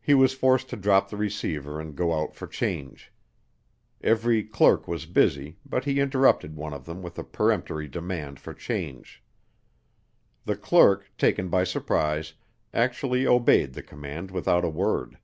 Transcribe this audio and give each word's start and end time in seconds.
He 0.00 0.14
was 0.14 0.32
forced 0.32 0.70
to 0.70 0.78
drop 0.78 1.10
the 1.10 1.16
receiver 1.18 1.78
and 1.78 1.94
go 1.94 2.14
out 2.18 2.34
for 2.34 2.46
change. 2.46 3.12
Every 4.00 4.42
clerk 4.44 4.88
was 4.88 5.04
busy, 5.04 5.58
but 5.66 5.84
he 5.84 6.00
interrupted 6.00 6.56
one 6.56 6.72
of 6.72 6.86
them 6.86 7.02
with 7.02 7.18
a 7.18 7.22
peremptory 7.22 7.86
demand 7.86 8.40
for 8.40 8.54
change. 8.54 9.22
The 10.46 10.56
clerk, 10.56 11.10
taken 11.18 11.50
by 11.50 11.64
surprise, 11.64 12.32
actually 12.72 13.26
obeyed 13.26 13.74
the 13.74 13.82
command 13.82 14.30
without 14.30 14.64
a 14.64 14.70
word. 14.70 15.18